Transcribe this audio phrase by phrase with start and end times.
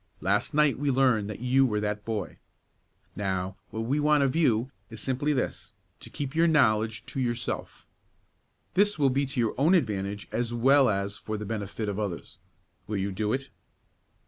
[0.19, 2.39] Last night we learned that you were that boy.
[3.15, 7.85] Now, what we want of you is simply this: to keep your knowledge to yourself.
[8.73, 12.39] This will be to your own advantage as well as for the benefit of others.
[12.87, 13.51] Will you do it?"